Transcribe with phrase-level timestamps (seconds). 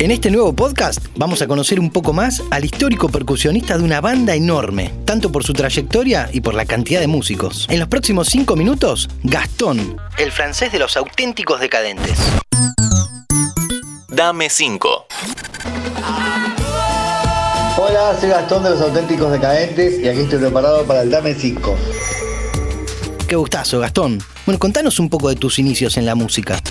[0.00, 4.00] En este nuevo podcast vamos a conocer un poco más al histórico percusionista de una
[4.00, 7.66] banda enorme, tanto por su trayectoria y por la cantidad de músicos.
[7.68, 12.16] En los próximos cinco minutos, Gastón, el francés de los auténticos decadentes.
[14.06, 15.06] Dame 5.
[17.78, 21.76] Hola, soy Gastón de los auténticos decadentes y aquí estoy preparado para el Dame 5.
[23.26, 24.22] Qué gustazo, Gastón.
[24.46, 26.62] Bueno, contanos un poco de tus inicios en la música.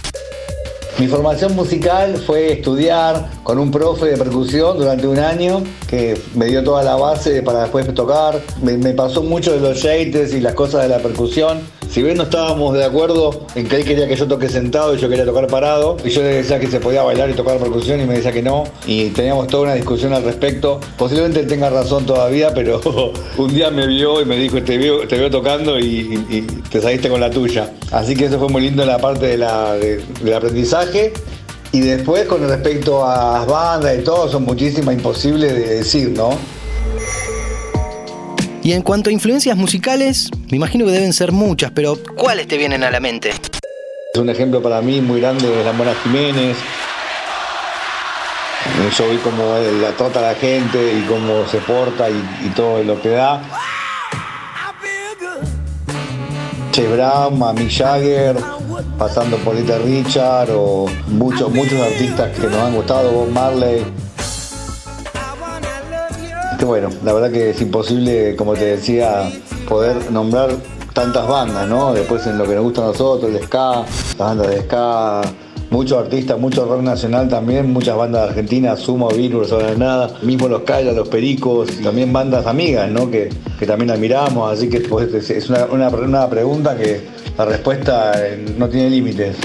[1.00, 6.48] Mi formación musical fue estudiar con un profe de percusión durante un año que me
[6.48, 8.42] dio toda la base para después tocar.
[8.64, 11.60] Me, pasó mucho de los shakers y las cosas de la percusión.
[11.88, 15.00] Si bien no estábamos de acuerdo en que él quería que yo toque sentado y
[15.00, 18.02] yo quería tocar parado, y yo le decía que se podía bailar y tocar percusión
[18.02, 20.82] y me decía que no, y teníamos toda una discusión al respecto.
[20.98, 22.82] Posiblemente él tenga razón todavía, pero
[23.38, 27.30] un día me vio y me dijo, te veo, tocando y, te saliste con la
[27.30, 27.72] tuya.
[27.92, 29.44] Así que eso fue muy lindo en la parte del
[30.34, 30.87] aprendizaje.
[31.72, 36.30] Y después con respecto a las bandas y todo, son muchísimas, imposibles de decir, ¿no?
[38.64, 42.58] Y en cuanto a influencias musicales, me imagino que deben ser muchas, pero ¿cuáles te
[42.58, 43.32] vienen a la mente?
[44.14, 46.58] Es un ejemplo para mí muy grande de la Mona Jiménez.
[48.98, 53.02] Yo vi cómo la trata la gente y cómo se porta y, y todo lo
[53.02, 53.42] que da.
[56.72, 58.36] Che Brown, Mick Jagger,
[58.98, 63.86] pasando por Little Richard o muchos, muchos artistas que nos han gustado, Bob Marley.
[66.66, 69.30] Bueno, la verdad que es imposible, como te decía,
[69.70, 70.52] poder nombrar
[70.94, 71.94] tantas bandas, ¿no?
[71.94, 75.22] Después en lo que nos gusta a nosotros, el ska, las bandas de ska,
[75.70, 80.92] muchos artistas, mucho rock nacional también, muchas bandas argentinas, Sumo, Virus, Nada, mismo los Kaila,
[80.94, 83.10] los Pericos, y también bandas amigas, ¿no?
[83.12, 83.30] Que,
[83.60, 87.02] que también admiramos, así que pues, es- una, una- una pregunta que
[87.38, 89.36] la respuesta eh, no tiene límites.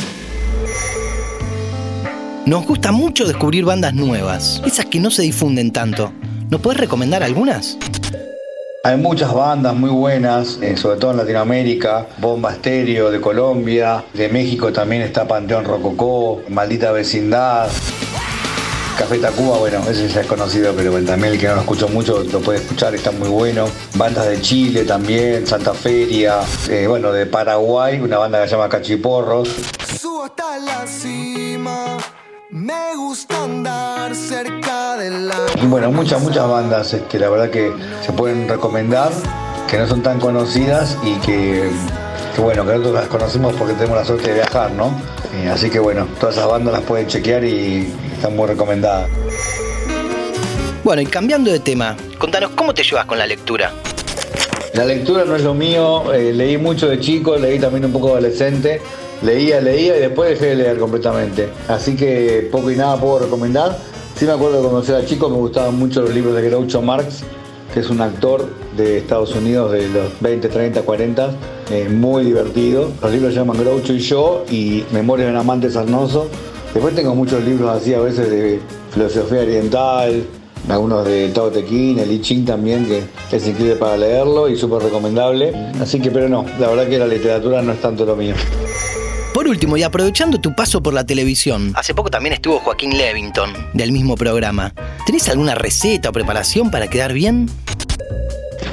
[2.47, 6.12] Nos gusta mucho descubrir bandas nuevas, esas que no se difunden tanto.
[6.51, 7.79] ¿Nos podés recomendar algunas?
[8.84, 14.29] Hay muchas bandas muy buenas, eh, sobre todo en Latinoamérica, Bomba Estéreo de Colombia, de
[14.29, 17.70] México también está Panteón Rococó, Maldita Vecindad,
[18.98, 22.24] Café Tacuba, bueno, ese ya es conocido, pero también el que no lo escuchó mucho
[22.24, 23.67] lo puede escuchar, está muy bueno.
[23.95, 28.68] Bandas de Chile también, Santa Feria, eh, bueno, de Paraguay, una banda que se llama
[28.68, 29.48] Cachiporros.
[30.24, 31.98] Hasta la cima.
[32.51, 34.61] Me gusta andar cerca
[35.68, 37.73] bueno, muchas, muchas bandas este, la verdad que
[38.05, 39.11] se pueden recomendar,
[39.70, 41.70] que no son tan conocidas y que,
[42.35, 44.92] que bueno, que nosotros las conocemos porque tenemos la suerte de viajar, ¿no?
[45.35, 49.08] Eh, así que bueno, todas esas bandas las pueden chequear y están muy recomendadas.
[50.85, 53.73] Bueno, y cambiando de tema, contanos cómo te llevas con la lectura.
[54.74, 58.08] La lectura no es lo mío, eh, leí mucho de chico, leí también un poco
[58.08, 58.80] de adolescente,
[59.23, 61.51] leía, leía y después dejé de leer completamente.
[61.69, 63.77] Así que poco y nada puedo recomendar.
[64.22, 67.24] Sí me acuerdo que cuando era chico me gustaban mucho los libros de Groucho Marx,
[67.74, 71.30] que es un actor de Estados Unidos de los 20, 30, 40,
[71.72, 72.92] eh, muy divertido.
[73.02, 76.28] Los libros se llaman Groucho y yo y Memorias de un amante sarnoso.
[76.72, 78.60] Después tengo muchos libros así a veces de
[78.92, 80.22] filosofía oriental,
[80.68, 83.02] algunos de Tao Te el I Ching también, que
[83.36, 85.52] es increíble para leerlo y súper recomendable.
[85.80, 88.36] Así que, pero no, la verdad que la literatura no es tanto lo mío.
[89.35, 93.51] Por último, y aprovechando tu paso por la televisión, hace poco también estuvo Joaquín Levington,
[93.73, 94.75] del mismo programa.
[95.07, 97.48] ¿Tenés alguna receta o preparación para quedar bien?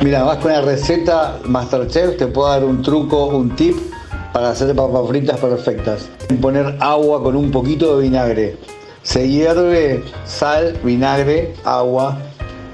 [0.03, 3.77] Mira, vas con la receta Masterchef, te puedo dar un truco, un tip
[4.33, 6.09] para hacer papas fritas perfectas.
[6.41, 8.57] Poner agua con un poquito de vinagre.
[9.01, 12.17] Se hierve sal, vinagre, agua,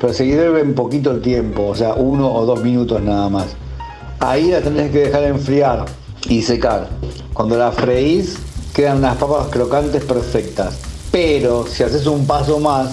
[0.02, 3.56] pero se hierve en poquito el tiempo, o sea, uno o dos minutos nada más.
[4.20, 5.86] Ahí la tenés que dejar enfriar
[6.28, 6.90] y secar.
[7.34, 8.38] Cuando la freís,
[8.74, 10.78] quedan unas papas crocantes perfectas.
[11.12, 12.90] Pero si haces un paso más,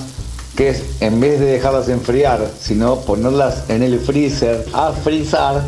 [0.57, 5.63] que es en vez de dejarlas enfriar, sino ponerlas en el freezer a frizar,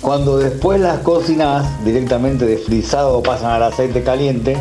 [0.00, 4.56] cuando después las cocinas directamente de frisado pasan al aceite caliente,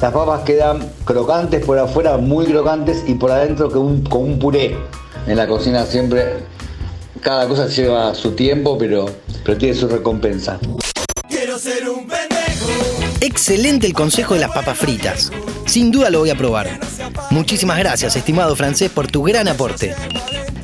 [0.00, 4.38] las papas quedan crocantes por afuera, muy crocantes y por adentro con un, con un
[4.38, 4.76] puré.
[5.26, 6.44] En la cocina siempre
[7.20, 9.06] cada cosa lleva su tiempo, pero,
[9.44, 10.58] pero tiene su recompensa.
[13.22, 15.30] Excelente el consejo de las papas fritas.
[15.64, 16.80] Sin duda lo voy a probar.
[17.30, 19.94] Muchísimas gracias, estimado francés, por tu gran aporte.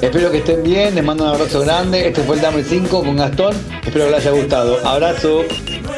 [0.01, 2.09] Espero que estén bien, les mando un abrazo grande.
[2.09, 3.55] Este fue el Dame 5 con Gastón.
[3.87, 4.85] Espero que les haya gustado.
[4.85, 5.45] Abrazo.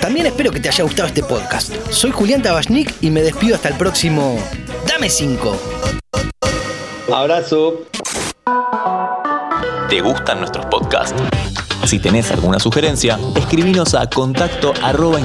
[0.03, 1.73] También espero que te haya gustado este podcast.
[1.89, 4.39] Soy Julián Tabachnik y me despido hasta el próximo
[4.87, 5.57] Dame 5.
[7.11, 7.87] Abrazo.
[9.89, 11.15] ¿Te gustan nuestros podcasts?
[11.85, 15.19] Si tenés alguna sugerencia, escribinos a contacto arroba.